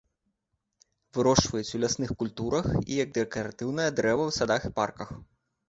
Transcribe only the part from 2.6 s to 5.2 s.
і як дэкаратыўнае дрэва ў садах і парках.